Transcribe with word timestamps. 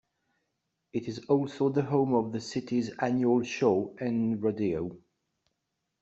It 0.93 1.07
is 1.07 1.19
also 1.25 1.69
the 1.69 1.83
home 1.83 2.15
of 2.15 2.31
the 2.31 2.41
city's 2.41 2.89
annual 2.97 3.43
show 3.43 3.95
and 3.99 4.41
rodeo. 4.41 4.97